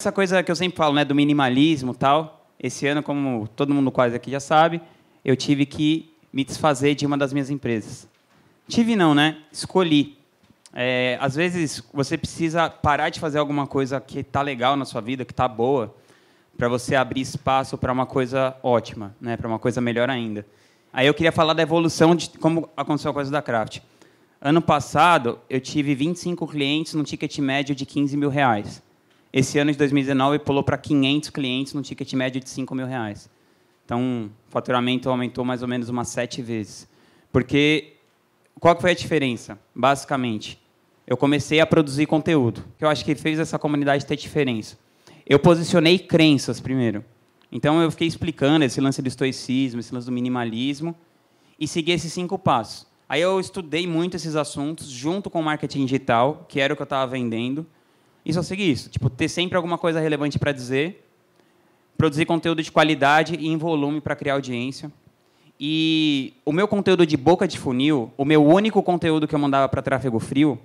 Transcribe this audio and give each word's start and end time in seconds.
Essa 0.00 0.12
coisa 0.12 0.44
que 0.44 0.50
eu 0.52 0.54
sempre 0.54 0.76
falo, 0.76 0.94
né, 0.94 1.04
do 1.04 1.12
minimalismo 1.12 1.92
tal. 1.92 2.48
Esse 2.56 2.86
ano, 2.86 3.02
como 3.02 3.48
todo 3.48 3.74
mundo 3.74 3.90
quase 3.90 4.14
aqui 4.14 4.30
já 4.30 4.38
sabe, 4.38 4.80
eu 5.24 5.34
tive 5.34 5.66
que 5.66 6.14
me 6.32 6.44
desfazer 6.44 6.94
de 6.94 7.04
uma 7.04 7.18
das 7.18 7.32
minhas 7.32 7.50
empresas. 7.50 8.08
Tive 8.68 8.94
não, 8.94 9.12
né? 9.12 9.38
Escolhi. 9.50 10.16
É, 10.72 11.18
às 11.20 11.34
vezes 11.34 11.82
você 11.92 12.16
precisa 12.16 12.70
parar 12.70 13.08
de 13.08 13.18
fazer 13.18 13.40
alguma 13.40 13.66
coisa 13.66 14.00
que 14.00 14.20
está 14.20 14.40
legal 14.40 14.76
na 14.76 14.84
sua 14.84 15.00
vida, 15.00 15.24
que 15.24 15.32
está 15.32 15.48
boa, 15.48 15.92
para 16.56 16.68
você 16.68 16.94
abrir 16.94 17.22
espaço 17.22 17.76
para 17.76 17.92
uma 17.92 18.06
coisa 18.06 18.56
ótima, 18.62 19.16
né? 19.20 19.36
Para 19.36 19.48
uma 19.48 19.58
coisa 19.58 19.80
melhor 19.80 20.08
ainda. 20.08 20.46
Aí 20.92 21.08
eu 21.08 21.14
queria 21.14 21.32
falar 21.32 21.54
da 21.54 21.62
evolução 21.64 22.14
de 22.14 22.30
como 22.38 22.68
aconteceu 22.76 23.10
a 23.10 23.14
coisa 23.14 23.32
da 23.32 23.42
Craft. 23.42 23.80
Ano 24.40 24.62
passado 24.62 25.40
eu 25.50 25.60
tive 25.60 25.92
25 25.96 26.46
clientes 26.46 26.94
no 26.94 27.02
ticket 27.02 27.36
médio 27.40 27.74
de 27.74 27.84
15 27.84 28.16
mil 28.16 28.28
reais. 28.28 28.80
Esse 29.32 29.58
ano 29.58 29.70
de 29.70 29.78
2019 29.78 30.38
pulou 30.38 30.62
para 30.62 30.78
500 30.78 31.30
clientes 31.30 31.74
no 31.74 31.82
ticket 31.82 32.12
médio 32.14 32.40
de 32.40 32.48
5 32.48 32.74
mil 32.74 32.86
reais. 32.86 33.28
Então, 33.84 34.30
o 34.48 34.50
faturamento 34.50 35.08
aumentou 35.08 35.44
mais 35.44 35.62
ou 35.62 35.68
menos 35.68 35.88
umas 35.88 36.08
sete 36.08 36.42
vezes. 36.42 36.88
Porque 37.32 37.94
qual 38.58 38.78
foi 38.80 38.90
a 38.90 38.94
diferença? 38.94 39.58
Basicamente, 39.74 40.58
eu 41.06 41.16
comecei 41.16 41.60
a 41.60 41.66
produzir 41.66 42.06
conteúdo, 42.06 42.64
que 42.76 42.84
eu 42.84 42.88
acho 42.88 43.04
que 43.04 43.14
fez 43.14 43.38
essa 43.38 43.58
comunidade 43.58 44.04
ter 44.04 44.16
diferença. 44.16 44.78
Eu 45.26 45.38
posicionei 45.38 45.98
crenças 45.98 46.60
primeiro. 46.60 47.04
Então, 47.50 47.80
eu 47.80 47.90
fiquei 47.90 48.06
explicando 48.06 48.64
esse 48.64 48.80
lance 48.80 49.00
do 49.00 49.08
estoicismo, 49.08 49.80
esse 49.80 49.94
lance 49.94 50.06
do 50.06 50.12
minimalismo, 50.12 50.94
e 51.58 51.66
segui 51.66 51.92
esses 51.92 52.12
cinco 52.12 52.38
passos. 52.38 52.86
Aí 53.08 53.22
eu 53.22 53.40
estudei 53.40 53.86
muito 53.86 54.16
esses 54.16 54.36
assuntos, 54.36 54.86
junto 54.88 55.30
com 55.30 55.40
o 55.40 55.42
marketing 55.42 55.86
digital, 55.86 56.44
que 56.46 56.60
era 56.60 56.74
o 56.74 56.76
que 56.76 56.82
eu 56.82 56.84
estava 56.84 57.10
vendendo, 57.10 57.66
e 58.28 58.32
só 58.34 58.42
segui 58.42 58.70
isso. 58.70 58.90
Tipo, 58.90 59.08
ter 59.08 59.26
sempre 59.26 59.56
alguma 59.56 59.78
coisa 59.78 59.98
relevante 59.98 60.38
para 60.38 60.52
dizer, 60.52 61.02
produzir 61.96 62.26
conteúdo 62.26 62.62
de 62.62 62.70
qualidade 62.70 63.34
e 63.34 63.48
em 63.48 63.56
volume 63.56 64.02
para 64.02 64.14
criar 64.14 64.34
audiência. 64.34 64.92
E 65.58 66.34
o 66.44 66.52
meu 66.52 66.68
conteúdo 66.68 67.06
de 67.06 67.16
boca 67.16 67.48
de 67.48 67.58
funil, 67.58 68.12
o 68.18 68.26
meu 68.26 68.44
único 68.44 68.82
conteúdo 68.82 69.26
que 69.26 69.34
eu 69.34 69.38
mandava 69.38 69.66
para 69.66 69.80
tráfego 69.80 70.18
frio, 70.20 70.60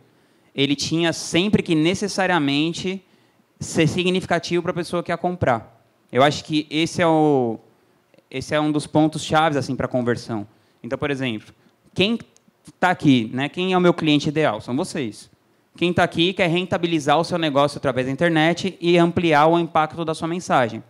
ele 0.54 0.76
tinha 0.76 1.14
sempre 1.14 1.64
que 1.64 1.74
necessariamente 1.74 3.02
ser 3.62 3.88
significativo 3.88 4.62
para 4.62 4.72
a 4.72 4.76
pessoa 4.76 5.02
que 5.02 5.10
ia 5.10 5.18
comprar. 5.18 5.82
Eu 6.12 6.22
acho 6.22 6.44
que 6.44 6.68
esse 6.70 7.02
é 7.02 7.08
o 7.08 7.58
esse 8.30 8.54
é 8.54 8.60
um 8.60 8.72
dos 8.72 8.86
pontos 8.86 9.24
chaves 9.24 9.58
assim 9.58 9.76
para 9.76 9.88
conversão. 9.88 10.46
Então, 10.84 10.98
por 10.98 11.10
exemplo, 11.10 11.54
quem 11.94 12.20
está 12.68 12.90
aqui, 12.90 13.30
né? 13.34 13.48
Quem 13.48 13.72
é 13.72 13.78
o 13.78 13.82
meu 13.82 13.94
cliente 13.94 14.28
ideal? 14.28 14.60
São 14.60 14.76
vocês. 14.76 15.32
Quem 15.76 15.90
está 15.90 16.04
aqui 16.04 16.34
quer 16.34 16.48
rentabilizar 16.48 17.20
o 17.20 17.24
seu 17.24 17.38
negócio 17.38 17.78
através 17.78 18.06
da 18.06 18.12
internet 18.12 18.78
e 18.80 18.98
ampliar 18.98 19.48
o 19.48 19.58
impacto 19.58 20.06
da 20.06 20.14
sua 20.14 20.28
mensagem. 20.28 20.84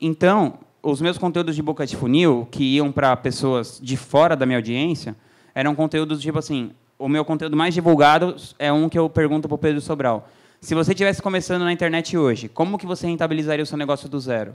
Então, 0.00 0.58
os 0.82 1.00
meus 1.00 1.18
conteúdos 1.18 1.56
de 1.56 1.62
boca 1.62 1.86
de 1.86 1.96
funil, 1.96 2.46
que 2.50 2.76
iam 2.76 2.92
para 2.92 3.16
pessoas 3.16 3.80
de 3.82 3.96
fora 3.96 4.36
da 4.36 4.46
minha 4.46 4.58
audiência, 4.58 5.16
eram 5.54 5.74
conteúdos 5.74 6.20
tipo 6.20 6.38
assim: 6.38 6.70
o 6.98 7.08
meu 7.08 7.24
conteúdo 7.24 7.56
mais 7.56 7.74
divulgado 7.74 8.36
é 8.58 8.72
um 8.72 8.88
que 8.88 8.98
eu 8.98 9.08
pergunto 9.10 9.48
para 9.48 9.54
o 9.54 9.58
Pedro 9.58 9.80
Sobral. 9.80 10.28
Se 10.60 10.74
você 10.74 10.92
estivesse 10.92 11.20
começando 11.20 11.62
na 11.62 11.72
internet 11.72 12.16
hoje, 12.16 12.48
como 12.48 12.78
que 12.78 12.86
você 12.86 13.08
rentabilizaria 13.08 13.64
o 13.64 13.66
seu 13.66 13.76
negócio 13.76 14.08
do 14.08 14.20
zero? 14.20 14.54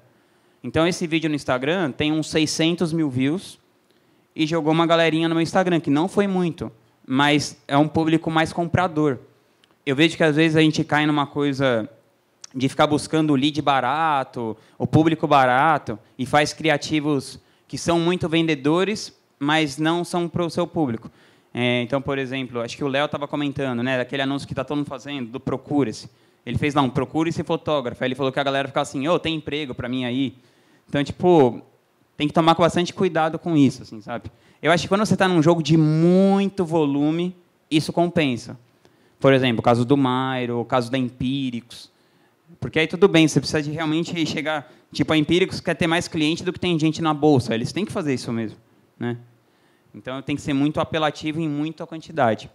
Então, 0.63 0.87
esse 0.87 1.05
vídeo 1.05 1.29
no 1.29 1.35
Instagram 1.35 1.91
tem 1.91 2.13
uns 2.13 2.29
600 2.29 2.93
mil 2.93 3.09
views 3.09 3.59
e 4.33 4.45
jogou 4.47 4.71
uma 4.71 4.85
galerinha 4.85 5.27
no 5.27 5.35
meu 5.35 5.41
Instagram, 5.41 5.81
que 5.81 5.89
não 5.89 6.07
foi 6.07 6.27
muito, 6.27 6.71
mas 7.09 7.57
é 7.65 7.77
um 7.77 7.87
público 7.87 8.29
mais 8.29 8.51
comprador. 8.51 9.17
Eu 9.85 9.95
vejo 9.95 10.17
que, 10.17 10.23
às 10.23 10.35
vezes, 10.35 10.57
a 10.57 10.61
gente 10.61 10.83
cai 10.83 11.05
numa 11.05 11.25
coisa 11.25 11.89
de 12.53 12.67
ficar 12.67 12.85
buscando 12.85 13.31
o 13.31 13.35
lead 13.35 13.61
barato, 13.61 14.57
o 14.77 14.85
público 14.85 15.25
barato, 15.25 15.97
e 16.19 16.25
faz 16.25 16.51
criativos 16.51 17.39
que 17.65 17.77
são 17.77 17.97
muito 17.99 18.27
vendedores, 18.27 19.17
mas 19.39 19.77
não 19.77 20.03
são 20.03 20.27
para 20.27 20.43
o 20.43 20.49
seu 20.49 20.67
público. 20.67 21.09
É, 21.53 21.81
então, 21.81 22.01
por 22.01 22.17
exemplo, 22.17 22.61
acho 22.61 22.75
que 22.75 22.83
o 22.83 22.87
Léo 22.87 23.05
estava 23.05 23.27
comentando, 23.27 23.81
né, 23.81 23.97
daquele 23.97 24.21
anúncio 24.21 24.45
que 24.45 24.53
está 24.53 24.65
todo 24.65 24.77
mundo 24.77 24.87
fazendo, 24.87 25.29
do 25.29 25.39
Procure-se. 25.39 26.09
Ele 26.45 26.57
fez 26.57 26.73
lá 26.73 26.81
um 26.81 26.89
Procure-se 26.89 27.43
fotógrafo. 27.43 28.03
Aí 28.03 28.07
ele 28.07 28.15
falou 28.15 28.31
que 28.31 28.39
a 28.39 28.43
galera 28.43 28.67
ficava 28.67 28.83
assim, 28.83 29.07
oh, 29.07 29.17
tem 29.17 29.35
emprego 29.35 29.73
para 29.73 29.87
mim 29.87 30.03
aí? 30.05 30.35
Então, 30.87 31.03
tipo, 31.03 31.61
tem 32.17 32.27
que 32.27 32.33
tomar 32.33 32.55
bastante 32.55 32.93
cuidado 32.93 33.37
com 33.37 33.55
isso, 33.55 33.83
assim, 33.83 34.01
sabe? 34.01 34.31
Eu 34.61 34.71
acho 34.71 34.83
que 34.83 34.89
quando 34.89 35.05
você 35.05 35.13
está 35.13 35.27
num 35.27 35.41
jogo 35.41 35.61
de 35.61 35.77
muito 35.77 36.65
volume, 36.65 37.35
isso 37.69 37.93
compensa. 37.93 38.59
Por 39.19 39.33
exemplo, 39.33 39.59
o 39.59 39.63
caso 39.63 39.85
do 39.85 39.95
Mairo, 39.95 40.59
o 40.59 40.65
caso 40.65 40.91
da 40.91 40.97
Empíricos. 40.97 41.91
Porque 42.59 42.79
aí 42.79 42.87
tudo 42.87 43.07
bem, 43.07 43.27
você 43.27 43.39
precisa 43.39 43.61
de 43.61 43.71
realmente 43.71 44.25
chegar. 44.25 44.71
Tipo, 44.91 45.13
a 45.13 45.17
Empíricos 45.17 45.59
quer 45.59 45.75
ter 45.75 45.85
mais 45.85 46.07
cliente 46.07 46.43
do 46.43 46.51
que 46.51 46.59
tem 46.59 46.77
gente 46.79 47.01
na 47.01 47.13
bolsa. 47.13 47.53
Eles 47.53 47.71
têm 47.71 47.85
que 47.85 47.91
fazer 47.91 48.15
isso 48.15 48.33
mesmo. 48.33 48.57
Né? 48.99 49.17
Então 49.93 50.21
tem 50.21 50.35
que 50.35 50.41
ser 50.41 50.53
muito 50.53 50.79
apelativo 50.79 51.39
em 51.39 51.47
muita 51.47 51.85
quantidade. 51.85 52.49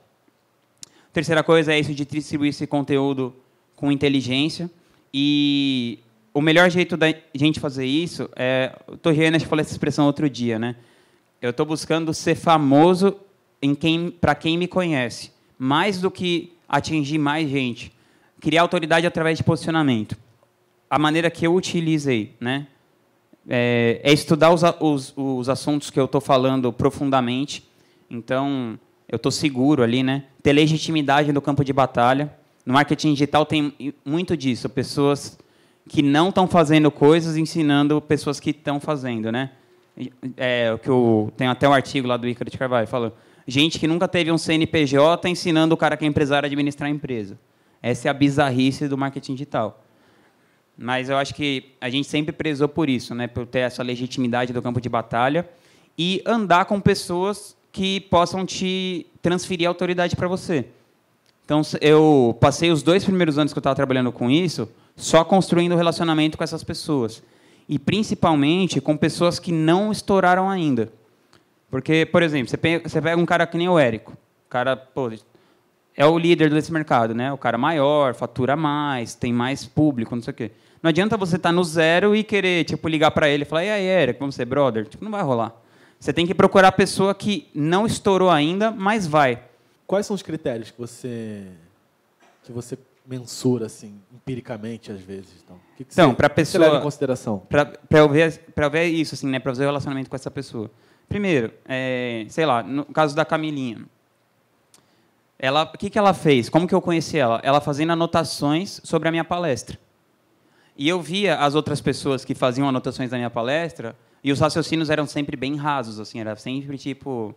Terceira 1.13 1.43
coisa 1.45 1.73
é 1.73 1.79
isso 1.79 1.95
de 1.95 2.05
distribuir 2.05 2.51
esse 2.51 2.67
conteúdo 2.67 3.35
com 3.77 3.93
inteligência. 3.93 4.71
E 5.13 6.01
o 6.35 6.41
melhor 6.41 6.71
jeito 6.71 6.97
da 6.97 7.15
gente 7.35 7.61
fazer 7.61 7.87
isso 7.87 8.29
é. 8.37 8.75
O 8.87 8.97
Torriana 8.97 9.39
falou 9.41 9.61
essa 9.61 9.73
expressão 9.73 10.07
outro 10.07 10.29
dia, 10.29 10.59
né? 10.59 10.77
Eu 11.41 11.51
estou 11.51 11.67
buscando 11.67 12.15
ser 12.15 12.35
famoso 12.35 13.17
em 13.61 13.75
quem, 13.75 14.11
para 14.11 14.35
quem 14.35 14.57
me 14.57 14.67
conhece, 14.67 15.33
mais 15.59 16.01
do 16.01 16.11
que 16.11 16.53
atingir 16.69 17.19
mais 17.19 17.49
gente 17.49 17.93
criar 18.43 18.63
autoridade 18.63 19.07
através 19.07 19.39
de 19.39 19.45
posicionamento. 19.45 20.17
A 20.91 20.99
maneira 20.99 21.31
que 21.31 21.47
eu 21.47 21.55
utilizei, 21.55 22.35
né, 22.41 22.67
é, 23.49 24.01
é 24.03 24.13
estudar 24.13 24.53
os, 24.53 24.63
os, 24.81 25.15
os, 25.17 25.49
assuntos 25.49 25.91
que 25.91 25.99
eu 25.99 26.05
estou 26.05 26.21
falando 26.21 26.73
profundamente. 26.73 27.67
Então, 28.11 28.79
eu 29.09 29.17
estou 29.17 29.33
seguro 29.33 29.83
ali, 29.83 30.03
né? 30.03 30.25
Ter 30.43 30.53
legitimidade 30.53 31.33
no 31.33 31.41
campo 31.41 31.65
de 31.65 31.73
batalha. 31.73 32.33
No 32.67 32.75
marketing 32.75 33.15
digital 33.15 33.47
tem 33.47 33.73
muito 34.05 34.37
disso. 34.37 34.69
Pessoas 34.69 35.39
que 35.89 36.03
não 36.03 36.29
estão 36.29 36.47
fazendo 36.47 36.91
coisas 36.91 37.37
ensinando 37.37 38.01
pessoas 38.01 38.39
que 38.39 38.51
estão 38.51 38.81
fazendo, 38.81 39.33
né? 39.33 39.51
É, 40.37 40.79
que 40.83 40.89
eu, 40.89 41.33
tem 41.37 41.47
até 41.49 41.69
um 41.69 41.73
artigo 41.73 42.09
lá 42.09 42.17
do 42.17 42.27
Ícaro 42.27 42.51
de 42.51 42.57
Carvalho 42.57 42.87
falando 42.87 43.13
gente 43.47 43.79
que 43.79 43.87
nunca 43.87 44.09
teve 44.09 44.31
um 44.31 44.39
CNPJ 44.39 45.29
ensinando 45.29 45.75
o 45.75 45.77
cara 45.77 45.97
que 45.97 46.05
é 46.05 46.09
empresário 46.09 46.47
a 46.47 46.49
administrar 46.49 46.89
a 46.89 46.93
empresa. 46.93 47.39
Essa 47.83 48.09
é 48.09 48.11
a 48.11 48.15
bizarrice 48.15 48.89
do 48.89 48.97
marketing 48.97 49.33
digital. 49.33 49.85
Mas 50.79 51.11
eu 51.11 51.17
acho 51.17 51.35
que 51.35 51.73
a 51.81 51.91
gente 51.91 52.09
sempre 52.09 52.33
prezou 52.33 52.69
por 52.69 52.89
isso, 52.89 53.15
né? 53.15 53.27
por 53.27 53.47
ter 53.47 53.61
essa 53.61 53.83
legitimidade 53.83 54.53
do 54.53 54.63
campo 54.63 54.81
de 54.81 54.89
batalha 54.89 55.49
e 55.99 56.23
andar 56.25 56.65
com 56.65 56.81
pessoas 56.81 57.57
que 57.71 58.01
possam 58.01 58.47
te 58.47 59.07
transferir 59.21 59.69
autoridade 59.69 60.17
para 60.17 60.29
você. 60.29 60.67
Então, 61.45 61.61
eu 61.81 62.37
passei 62.41 62.71
os 62.71 62.83
dois 62.83 63.05
primeiros 63.05 63.39
anos 63.39 63.53
que 63.53 63.59
eu 63.59 63.61
estava 63.61 63.75
trabalhando 63.75 64.13
com 64.13 64.31
isso 64.31 64.69
só 64.97 65.25
construindo 65.25 65.77
relacionamento 65.77 66.37
com 66.37 66.45
essas 66.45 66.63
pessoas. 66.63 67.23
E, 67.69 67.79
principalmente, 67.79 68.81
com 68.81 68.97
pessoas 68.97 69.39
que 69.39 69.53
não 69.53 69.93
estouraram 69.93 70.51
ainda. 70.51 70.93
Porque, 71.71 72.05
por 72.07 72.23
exemplo, 72.23 72.49
você 72.49 72.57
pega, 72.57 73.17
um 73.17 73.25
cara 73.25 73.47
que 73.47 73.57
nem 73.57 73.69
o 73.69 73.79
Érico. 73.79 74.13
O 74.13 74.51
cara, 74.51 74.77
pô, 74.77 75.11
é 75.97 76.05
o 76.05 76.19
líder 76.19 76.51
desse 76.51 76.73
mercado, 76.73 77.15
né? 77.15 77.33
O 77.33 77.39
cara 77.39 77.57
maior, 77.57 78.15
fatura 78.15 78.57
mais, 78.57 79.15
tem 79.15 79.33
mais 79.33 79.65
público, 79.67 80.15
não 80.15 80.23
sei 80.23 80.33
o 80.33 80.35
quê. 80.35 80.51
Não 80.83 80.89
adianta 80.89 81.17
você 81.17 81.37
estar 81.37 81.51
tá 81.51 81.53
no 81.53 81.63
zero 81.63 82.15
e 82.15 82.25
querer, 82.25 82.65
tipo, 82.65 82.89
ligar 82.89 83.11
para 83.13 83.29
ele 83.29 83.43
e 83.43 83.47
falar, 83.47 83.65
e 83.65 83.71
aí, 83.71 83.85
Eric, 83.85 84.19
vamos 84.19 84.35
ser 84.35 84.45
brother? 84.45 84.87
Tipo, 84.87 85.05
não 85.05 85.13
vai 85.13 85.23
rolar. 85.23 85.55
Você 85.99 86.13
tem 86.13 86.27
que 86.27 86.35
procurar 86.35 86.69
a 86.69 86.73
pessoa 86.73 87.15
que 87.15 87.49
não 87.55 87.87
estourou 87.87 88.29
ainda, 88.29 88.73
mas 88.73 89.07
vai. 89.07 89.45
Quais 89.87 90.05
são 90.05 90.17
os 90.17 90.23
critérios 90.23 90.71
que 90.71 90.79
você 90.79 91.45
que 92.43 92.51
você 92.51 92.77
mensura 93.07 93.67
assim, 93.67 94.01
empiricamente 94.13 94.93
às 94.93 95.01
vezes, 95.01 95.43
então? 95.45 95.57
O 95.57 95.77
que, 95.77 95.85
que 95.85 95.93
então, 95.93 96.15
para 96.15 96.31
pessoa 96.31 96.65
leva 96.65 96.79
em 96.79 96.83
consideração? 96.83 97.41
Para 97.49 97.77
eu 97.91 98.09
ver 98.09 98.39
para 98.55 98.69
ver 98.69 98.87
isso 98.87 99.15
assim, 99.15 99.27
né, 99.27 99.39
para 99.39 99.53
fazer 99.53 99.65
o 99.65 99.67
relacionamento 99.67 100.09
com 100.09 100.17
essa 100.17 100.31
pessoa. 100.31 100.71
Primeiro, 101.09 101.53
é, 101.67 102.25
sei 102.29 102.47
lá, 102.47 102.63
no 102.63 102.85
caso 102.87 103.15
da 103.15 103.25
Camilinha, 103.25 103.85
ela, 105.39 105.65
o 105.65 105.77
que, 105.77 105.91
que 105.91 105.99
ela 105.99 106.15
fez? 106.15 106.49
Como 106.49 106.69
que 106.69 106.75
eu 106.75 106.81
conheci 106.81 107.19
ela? 107.19 107.41
Ela 107.43 107.61
fazendo 107.61 107.91
anotações 107.93 108.81
sobre 108.85 109.09
a 109.09 109.11
minha 109.11 109.25
palestra. 109.25 109.79
E 110.77 110.89
eu 110.89 111.03
via 111.03 111.37
as 111.37 111.55
outras 111.55 111.81
pessoas 111.81 112.25
que 112.25 112.35
faziam 112.35 112.69
anotações 112.69 113.11
da 113.11 113.17
minha 113.17 113.29
palestra 113.29 113.97
e 114.23 114.33
os 114.33 114.39
raciocínios 114.41 114.89
eram 114.89 115.05
sempre 115.05 115.37
bem 115.37 115.57
rasos, 115.57 115.99
assim, 115.99 116.21
era 116.21 116.35
sempre 116.37 116.79
tipo 116.79 117.35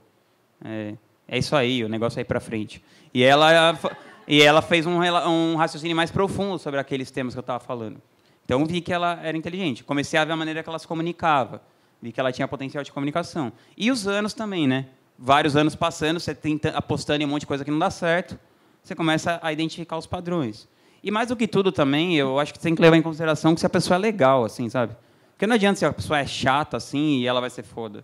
é, 0.64 0.94
é 1.28 1.38
isso 1.38 1.56
aí, 1.56 1.84
o 1.84 1.90
negócio 1.90 2.20
aí 2.20 2.24
para 2.24 2.40
frente. 2.40 2.84
E 3.14 3.24
ela 3.24 3.78
e 4.28 4.42
ela 4.42 4.62
fez 4.62 4.86
um, 4.86 5.00
um 5.02 5.56
raciocínio 5.56 5.96
mais 5.96 6.12
profundo 6.12 6.60
sobre 6.60 6.80
aqueles 6.80 7.12
temas 7.12 7.34
que 7.34 7.40
eu 7.40 7.42
estava 7.42 7.60
falando. 7.60 8.02
Então 8.44 8.66
vi 8.66 8.82
que 8.82 8.94
ela 8.94 9.20
era 9.24 9.36
inteligente. 9.36 9.84
Comecei 9.84 10.20
a 10.20 10.26
ver 10.26 10.34
a 10.34 10.36
maneira 10.36 10.62
que 10.62 10.70
ela 10.70 10.80
se 10.80 10.88
comunicava, 10.88 11.62
vi 12.02 12.12
que 12.12 12.20
ela 12.20 12.32
tinha 12.32 12.48
potencial 12.48 12.84
de 12.84 12.92
comunicação. 12.92 13.52
E 13.78 13.92
os 13.92 14.08
anos 14.08 14.34
também, 14.34 14.68
né? 14.68 14.88
vários 15.18 15.56
anos 15.56 15.76
passando, 15.76 16.20
você 16.20 16.36
tenta 16.36 16.70
apostando 16.70 17.24
em 17.24 17.26
um 17.26 17.30
monte 17.30 17.42
de 17.42 17.48
coisa 17.48 17.64
que 17.64 17.72
não 17.72 17.80
dá 17.80 17.90
certo, 17.90 18.38
você 18.84 18.94
começa 18.94 19.40
a 19.42 19.52
identificar 19.52 19.98
os 19.98 20.06
padrões. 20.06 20.68
E 21.04 21.12
mais 21.12 21.30
do 21.30 21.36
que 21.36 21.48
tudo 21.48 21.72
também, 21.72 22.16
eu 22.16 22.40
acho 22.40 22.52
que 22.54 22.60
você 22.60 22.64
tem 22.64 22.76
que 22.76 22.82
levar 22.82 22.98
em 22.98 23.02
consideração 23.02 23.54
que 23.54 23.60
se 23.60 23.66
a 23.66 23.70
pessoa 23.70 23.96
é 23.96 24.00
legal, 24.00 24.44
assim, 24.44 24.70
sabe? 24.70 24.96
Porque 25.32 25.46
não 25.46 25.56
adianta 25.56 25.80
se 25.80 25.86
a 25.86 25.94
pessoa 25.94 26.20
é 26.20 26.26
chata, 26.26 26.78
assim, 26.78 27.20
e 27.20 27.28
ela 27.28 27.40
vai 27.42 27.50
ser 27.50 27.64
foda. 27.64 28.04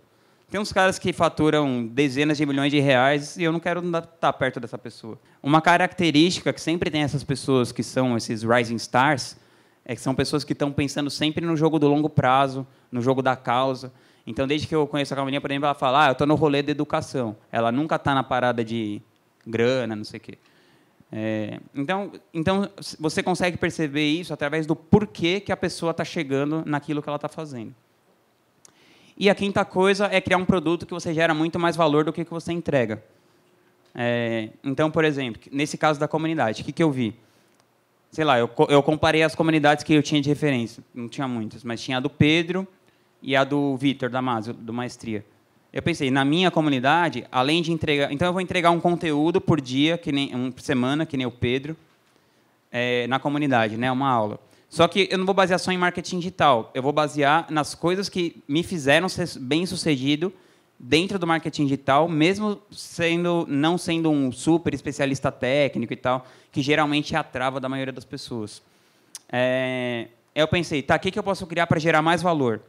Tem 0.52 0.60
uns 0.60 0.70
caras 0.70 0.98
que 0.98 1.14
faturam 1.14 1.86
dezenas 1.86 2.36
de 2.36 2.44
milhões 2.44 2.70
de 2.70 2.78
reais 2.78 3.38
e 3.38 3.42
eu 3.42 3.50
não 3.50 3.58
quero 3.58 3.80
estar 3.80 4.02
tá 4.02 4.30
perto 4.30 4.60
dessa 4.60 4.76
pessoa. 4.76 5.18
Uma 5.42 5.62
característica 5.62 6.52
que 6.52 6.60
sempre 6.60 6.90
tem 6.90 7.00
essas 7.00 7.24
pessoas 7.24 7.72
que 7.72 7.82
são 7.82 8.18
esses 8.18 8.42
rising 8.42 8.76
stars 8.76 9.34
é 9.82 9.94
que 9.94 10.00
são 10.02 10.14
pessoas 10.14 10.44
que 10.44 10.52
estão 10.52 10.70
pensando 10.70 11.08
sempre 11.08 11.46
no 11.46 11.56
jogo 11.56 11.78
do 11.78 11.88
longo 11.88 12.06
prazo, 12.06 12.66
no 12.90 13.00
jogo 13.00 13.22
da 13.22 13.34
causa. 13.34 13.94
Então, 14.26 14.46
desde 14.46 14.66
que 14.66 14.74
eu 14.74 14.86
conheço 14.86 15.14
a 15.14 15.16
Camilinha, 15.16 15.40
por 15.40 15.50
exemplo, 15.50 15.64
ela 15.64 15.74
fala, 15.74 16.04
ah, 16.04 16.08
eu 16.08 16.12
estou 16.12 16.26
no 16.26 16.34
rolê 16.34 16.60
da 16.60 16.70
educação. 16.70 17.34
Ela 17.50 17.72
nunca 17.72 17.96
está 17.96 18.14
na 18.14 18.22
parada 18.22 18.62
de 18.62 19.00
grana, 19.46 19.96
não 19.96 20.04
sei 20.04 20.18
o 20.18 20.20
quê. 20.20 20.38
É, 21.10 21.60
então, 21.74 22.12
então, 22.34 22.68
você 23.00 23.22
consegue 23.22 23.56
perceber 23.56 24.06
isso 24.06 24.34
através 24.34 24.66
do 24.66 24.76
porquê 24.76 25.40
que 25.40 25.50
a 25.50 25.56
pessoa 25.56 25.92
está 25.92 26.04
chegando 26.04 26.62
naquilo 26.66 27.00
que 27.00 27.08
ela 27.08 27.16
está 27.16 27.28
fazendo. 27.28 27.74
E 29.16 29.28
a 29.28 29.34
quinta 29.34 29.64
coisa 29.64 30.06
é 30.06 30.20
criar 30.20 30.38
um 30.38 30.44
produto 30.44 30.86
que 30.86 30.92
você 30.92 31.12
gera 31.12 31.34
muito 31.34 31.58
mais 31.58 31.76
valor 31.76 32.04
do 32.04 32.12
que, 32.12 32.24
que 32.24 32.30
você 32.30 32.52
entrega. 32.52 33.02
É, 33.94 34.48
então, 34.64 34.90
por 34.90 35.04
exemplo, 35.04 35.42
nesse 35.52 35.76
caso 35.76 36.00
da 36.00 36.08
comunidade, 36.08 36.62
o 36.62 36.64
que, 36.64 36.72
que 36.72 36.82
eu 36.82 36.90
vi? 36.90 37.14
Sei 38.10 38.24
lá, 38.24 38.38
eu, 38.38 38.50
eu 38.68 38.82
comparei 38.82 39.22
as 39.22 39.34
comunidades 39.34 39.84
que 39.84 39.92
eu 39.94 40.02
tinha 40.02 40.20
de 40.20 40.28
referência. 40.28 40.82
Não 40.94 41.08
tinha 41.08 41.28
muitas, 41.28 41.64
mas 41.64 41.80
tinha 41.80 41.98
a 41.98 42.00
do 42.00 42.10
Pedro 42.10 42.66
e 43.22 43.36
a 43.36 43.44
do 43.44 43.76
Vitor, 43.76 44.10
da 44.10 44.20
Maso, 44.20 44.52
do 44.52 44.72
Maestria. 44.72 45.24
Eu 45.72 45.82
pensei, 45.82 46.10
na 46.10 46.24
minha 46.24 46.50
comunidade, 46.50 47.24
além 47.32 47.62
de 47.62 47.72
entregar. 47.72 48.12
Então, 48.12 48.28
eu 48.28 48.32
vou 48.32 48.42
entregar 48.42 48.70
um 48.70 48.80
conteúdo 48.80 49.40
por 49.40 49.60
dia, 49.60 49.96
que 49.96 50.12
nem, 50.12 50.34
um 50.34 50.50
por 50.50 50.60
semana, 50.60 51.06
que 51.06 51.16
nem 51.16 51.26
o 51.26 51.30
Pedro, 51.30 51.74
é, 52.70 53.06
na 53.06 53.18
comunidade, 53.18 53.76
né, 53.76 53.90
uma 53.90 54.10
aula. 54.10 54.38
Só 54.72 54.88
que 54.88 55.06
eu 55.10 55.18
não 55.18 55.26
vou 55.26 55.34
basear 55.34 55.58
só 55.58 55.70
em 55.70 55.76
marketing 55.76 56.18
digital. 56.18 56.70
Eu 56.72 56.82
vou 56.82 56.94
basear 56.94 57.46
nas 57.50 57.74
coisas 57.74 58.08
que 58.08 58.42
me 58.48 58.62
fizeram 58.62 59.06
ser 59.06 59.38
bem 59.38 59.66
sucedido 59.66 60.32
dentro 60.78 61.18
do 61.18 61.26
marketing 61.26 61.64
digital, 61.64 62.08
mesmo 62.08 62.58
sendo 62.70 63.44
não 63.46 63.76
sendo 63.76 64.10
um 64.10 64.32
super 64.32 64.72
especialista 64.72 65.30
técnico 65.30 65.92
e 65.92 65.96
tal, 65.96 66.26
que 66.50 66.62
geralmente 66.62 67.14
é 67.14 67.18
a 67.18 67.22
trava 67.22 67.60
da 67.60 67.68
maioria 67.68 67.92
das 67.92 68.06
pessoas. 68.06 68.62
É, 69.30 70.08
eu 70.34 70.48
pensei, 70.48 70.80
tá, 70.80 70.96
o 70.96 70.98
que, 70.98 71.10
que 71.10 71.18
eu 71.18 71.22
posso 71.22 71.46
criar 71.46 71.66
para 71.66 71.78
gerar 71.78 72.00
mais 72.00 72.22
valor? 72.22 72.62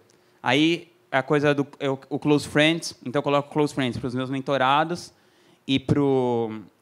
Aí 0.43 0.91
a 1.09 1.23
coisa 1.23 1.55
do 1.55 1.65
eu, 1.79 1.97
o 2.09 2.19
Close 2.19 2.45
Friends, 2.45 2.97
então 3.05 3.21
eu 3.21 3.23
coloco 3.23 3.49
Close 3.49 3.73
Friends 3.73 3.97
para 3.97 4.07
os 4.07 4.13
meus 4.13 4.29
mentorados 4.29 5.13
e 5.65 5.79
para 5.79 6.01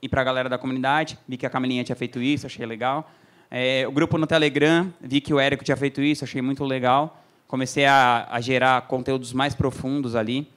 e 0.02 0.10
a 0.12 0.24
galera 0.24 0.50
da 0.50 0.58
comunidade. 0.58 1.20
Vi 1.28 1.38
que 1.38 1.46
a 1.46 1.50
Camilinha 1.52 1.84
tinha 1.84 1.96
feito 1.96 2.20
isso, 2.20 2.48
achei 2.48 2.66
legal. 2.66 3.08
É, 3.54 3.86
o 3.86 3.92
grupo 3.92 4.18
no 4.18 4.26
Telegram, 4.26 4.92
vi 5.02 5.20
que 5.20 5.34
o 5.34 5.40
Érico 5.40 5.62
tinha 5.62 5.76
feito 5.76 6.02
isso, 6.02 6.24
achei 6.24 6.42
muito 6.42 6.64
legal. 6.64 7.22
Comecei 7.50 7.86
a, 7.86 8.26
a 8.32 8.40
gerar 8.40 8.88
conteúdos 8.88 9.34
mais 9.34 9.54
profundos 9.54 10.16
ali. 10.16 10.48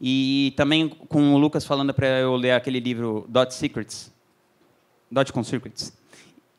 E 0.00 0.52
também 0.56 0.88
com 0.88 1.34
o 1.34 1.38
Lucas 1.38 1.64
falando 1.64 1.94
para 1.94 2.08
eu 2.18 2.34
ler 2.34 2.50
aquele 2.50 2.80
livro 2.80 3.24
Dot 3.28 3.54
Secrets. 3.54 4.12
Dot 5.08 5.32
com 5.32 5.44
Secrets. 5.44 5.96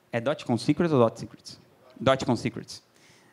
É 0.09 0.21
Dot 0.21 0.45
com 0.45 0.57
Secrets 0.57 0.93
ou 0.93 0.99
Dot 0.99 1.19
Secrets? 1.19 1.59
Dot 1.99 2.25
com 2.25 2.33
Secrets. 2.37 2.81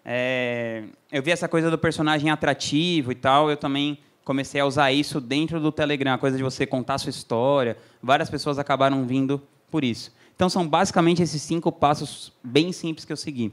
É, 0.05 0.83
eu 1.13 1.23
vi 1.23 1.31
essa 1.31 1.47
coisa 1.47 1.71
do 1.71 1.79
personagem 1.79 2.29
atrativo 2.31 3.13
e 3.13 3.15
tal, 3.15 3.49
eu 3.49 3.57
também 3.57 3.97
comecei 4.25 4.61
a 4.61 4.67
usar 4.67 4.91
isso 4.91 5.21
dentro 5.21 5.61
do 5.61 5.71
Telegram, 5.71 6.15
a 6.15 6.19
coisa 6.19 6.37
de 6.37 6.43
você 6.43 6.67
contar 6.67 6.95
a 6.95 6.99
sua 6.99 7.11
história. 7.11 7.77
Várias 8.03 8.29
pessoas 8.29 8.59
acabaram 8.59 9.07
vindo 9.07 9.41
por 9.71 9.85
isso. 9.85 10.13
Então, 10.35 10.49
são 10.49 10.67
basicamente 10.67 11.23
esses 11.23 11.41
cinco 11.43 11.71
passos 11.71 12.33
bem 12.43 12.73
simples 12.73 13.05
que 13.05 13.13
eu 13.13 13.17
segui. 13.17 13.53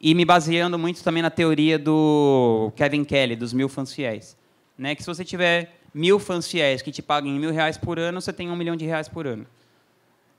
E 0.00 0.14
me 0.14 0.24
baseando 0.24 0.78
muito 0.78 1.02
também 1.02 1.22
na 1.22 1.30
teoria 1.30 1.78
do 1.78 2.70
Kevin 2.76 3.04
Kelly, 3.04 3.36
dos 3.36 3.52
mil 3.52 3.68
fãs 3.68 3.92
fiéis. 3.92 4.36
Né? 4.76 4.94
Que 4.94 5.02
se 5.02 5.06
você 5.06 5.24
tiver 5.24 5.80
mil 5.94 6.18
fãs 6.18 6.46
fiéis 6.46 6.82
que 6.82 6.92
te 6.92 7.00
paguem 7.00 7.38
mil 7.38 7.50
reais 7.50 7.78
por 7.78 7.98
ano, 7.98 8.20
você 8.20 8.32
tem 8.32 8.50
um 8.50 8.56
milhão 8.56 8.76
de 8.76 8.84
reais 8.84 9.08
por 9.08 9.26
ano. 9.26 9.46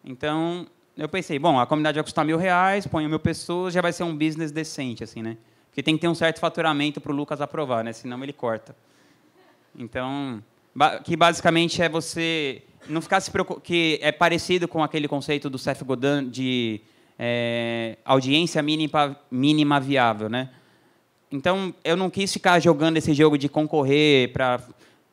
Então, 0.05 0.67
eu 0.95 1.09
pensei, 1.09 1.37
bom, 1.39 1.59
a 1.59 1.65
comunidade 1.65 1.95
vai 1.95 2.03
custar 2.03 2.23
mil 2.23 2.37
reais, 2.37 2.85
ponho 2.85 3.09
mil 3.09 3.19
pessoas, 3.19 3.73
já 3.73 3.81
vai 3.81 3.91
ser 3.91 4.03
um 4.03 4.15
business 4.15 4.51
decente, 4.51 5.03
assim, 5.03 5.21
né? 5.21 5.37
Porque 5.69 5.83
tem 5.83 5.95
que 5.95 6.01
ter 6.01 6.07
um 6.07 6.15
certo 6.15 6.39
faturamento 6.39 6.99
para 7.01 7.11
o 7.11 7.15
Lucas 7.15 7.41
aprovar, 7.41 7.83
né? 7.83 7.93
Senão 7.93 8.23
ele 8.23 8.33
corta. 8.33 8.75
Então, 9.77 10.43
que 11.03 11.15
basicamente 11.15 11.81
é 11.81 11.89
você 11.89 12.61
não 12.89 13.01
ficar 13.01 13.19
se 13.19 13.31
preocupando, 13.31 13.61
que 13.61 13.99
é 14.01 14.11
parecido 14.11 14.67
com 14.67 14.83
aquele 14.83 15.07
conceito 15.07 15.49
do 15.49 15.57
Seth 15.57 15.83
Godin 15.83 16.29
de 16.29 16.81
é, 17.17 17.97
audiência 18.05 18.61
mínima, 18.61 19.17
mínima 19.29 19.79
viável, 19.79 20.29
né? 20.29 20.49
Então, 21.31 21.73
eu 21.83 21.97
não 21.97 22.09
quis 22.09 22.31
ficar 22.31 22.59
jogando 22.59 22.97
esse 22.97 23.13
jogo 23.13 23.37
de 23.37 23.49
concorrer 23.49 24.31
para, 24.31 24.61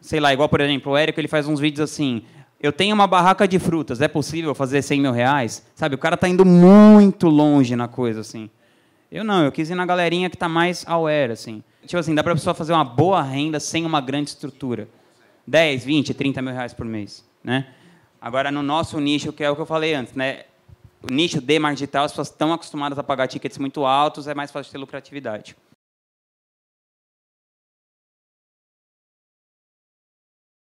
sei 0.00 0.20
lá, 0.20 0.32
igual, 0.32 0.48
por 0.48 0.60
exemplo, 0.60 0.92
o 0.92 0.96
Érico, 0.96 1.18
ele 1.18 1.26
faz 1.26 1.48
uns 1.48 1.58
vídeos 1.58 1.90
assim, 1.90 2.22
eu 2.60 2.72
tenho 2.72 2.94
uma 2.94 3.06
barraca 3.06 3.48
de 3.48 3.58
frutas, 3.58 4.00
é 4.00 4.06
possível 4.06 4.54
fazer 4.54 4.80
100 4.80 5.00
mil 5.00 5.12
reais? 5.12 5.66
Sabe, 5.74 5.96
o 5.96 5.98
cara 5.98 6.14
está 6.14 6.28
indo 6.28 6.44
muito 6.44 7.28
longe 7.28 7.74
na 7.74 7.88
coisa, 7.88 8.20
assim. 8.20 8.48
Eu 9.10 9.24
não, 9.24 9.44
eu 9.44 9.52
quis 9.52 9.70
ir 9.70 9.74
na 9.74 9.84
galerinha 9.84 10.30
que 10.30 10.36
está 10.36 10.48
mais 10.48 10.84
aware, 10.86 11.32
assim. 11.32 11.62
Tipo 11.84 11.98
assim, 11.98 12.14
dá 12.14 12.22
para 12.22 12.32
a 12.32 12.36
pessoa 12.36 12.54
fazer 12.54 12.72
uma 12.72 12.84
boa 12.84 13.22
renda 13.22 13.58
sem 13.58 13.84
uma 13.84 14.00
grande 14.00 14.30
estrutura. 14.30 14.88
10, 15.46 15.84
20, 15.84 16.14
30 16.14 16.42
mil 16.42 16.52
reais 16.52 16.72
por 16.72 16.86
mês, 16.86 17.24
né? 17.42 17.66
Agora, 18.20 18.50
no 18.50 18.62
nosso 18.62 18.98
nicho, 18.98 19.32
que 19.32 19.44
é 19.44 19.50
o 19.50 19.54
que 19.54 19.62
eu 19.62 19.66
falei 19.66 19.94
antes, 19.94 20.14
né? 20.14 20.44
O 21.02 21.12
nicho 21.12 21.40
de 21.40 21.58
marketing 21.58 21.80
digital, 21.80 22.04
as 22.04 22.12
pessoas 22.12 22.28
estão 22.28 22.52
acostumadas 22.52 22.98
a 22.98 23.02
pagar 23.02 23.28
tickets 23.28 23.58
muito 23.58 23.84
altos, 23.84 24.26
é 24.26 24.34
mais 24.34 24.50
fácil 24.50 24.72
ter 24.72 24.78
lucratividade. 24.78 25.54